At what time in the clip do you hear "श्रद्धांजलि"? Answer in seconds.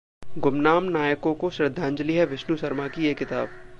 1.49-2.13